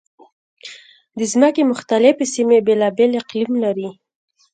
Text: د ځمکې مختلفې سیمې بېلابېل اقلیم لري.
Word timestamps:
د 1.17 1.19
ځمکې 1.31 1.61
مختلفې 1.71 2.25
سیمې 2.35 2.59
بېلابېل 2.67 3.11
اقلیم 3.21 3.53
لري. 3.63 3.89